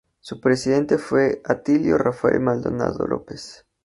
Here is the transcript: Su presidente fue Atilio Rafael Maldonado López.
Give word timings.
Su 0.19 0.41
presidente 0.41 0.97
fue 0.97 1.43
Atilio 1.45 1.95
Rafael 1.99 2.39
Maldonado 2.39 3.05
López. 3.05 3.67